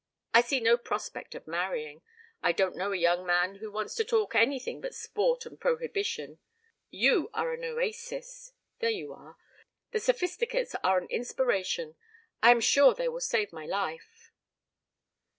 I 0.33 0.41
see 0.41 0.59
no 0.59 0.79
prospect 0.79 1.35
of 1.35 1.45
marrying 1.45 2.01
I 2.41 2.53
don't 2.53 2.75
know 2.75 2.91
a 2.91 2.97
young 2.97 3.23
man 3.23 3.57
who 3.57 3.71
wants 3.71 3.93
to 3.97 4.03
talk 4.03 4.33
anything 4.33 4.81
but 4.81 4.95
sport 4.95 5.45
and 5.45 5.59
prohibition 5.59 6.39
you 6.89 7.29
are 7.35 7.53
an 7.53 7.63
oasis. 7.63 8.51
There 8.79 8.89
you 8.89 9.13
are! 9.13 9.37
The 9.91 9.99
Sophisticates 9.99 10.73
are 10.83 10.97
an 10.97 11.05
inspiration. 11.11 11.97
I 12.41 12.49
am 12.49 12.61
sure 12.61 12.95
they 12.95 13.09
will 13.09 13.19
save 13.21 13.53
my 13.53 13.67
life." 13.67 14.31